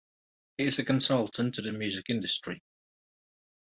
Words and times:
He 0.57 0.63
is 0.65 0.79
a 0.79 0.83
consultant 0.83 1.53
to 1.53 1.61
the 1.61 1.71
music 1.71 2.09
industry. 2.09 2.63